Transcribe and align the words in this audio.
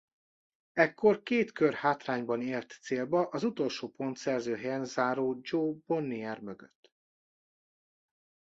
Ekkor 0.73 1.23
két 1.23 1.51
kör 1.51 1.73
hátrányban 1.73 2.41
ért 2.41 2.71
célba 2.81 3.27
az 3.27 3.43
utolsó 3.43 3.89
pontszerző 3.89 4.55
helyen 4.55 4.85
záró 4.85 5.39
Jo 5.41 5.73
Bonnier 5.75 6.39
mögött. 6.39 6.93